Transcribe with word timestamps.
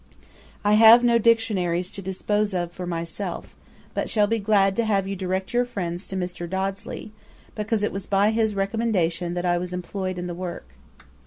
'I 0.65 0.73
have 0.73 1.03
no 1.03 1.19
Dictionaries 1.19 1.91
to 1.91 2.01
dispose 2.01 2.55
of 2.55 2.71
for 2.71 2.87
myself, 2.87 3.55
but 3.93 4.09
shall 4.09 4.25
be 4.25 4.39
glad 4.39 4.75
to 4.77 4.85
have 4.85 5.07
you 5.07 5.15
direct 5.15 5.53
your 5.53 5.63
friends 5.63 6.07
to 6.07 6.15
Mr. 6.15 6.49
Dodsley, 6.49 7.11
because 7.53 7.83
it 7.83 7.93
was 7.93 8.07
by 8.07 8.31
his 8.31 8.55
recommendation 8.55 9.35
that 9.35 9.45
I 9.45 9.59
was 9.59 9.73
employed 9.73 10.17
in 10.17 10.25
the 10.25 10.33
work. 10.33 10.69